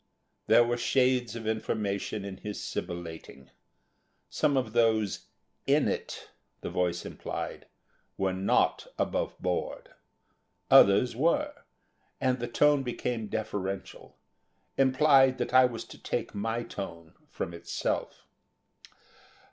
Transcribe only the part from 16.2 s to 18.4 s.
my tone from itself.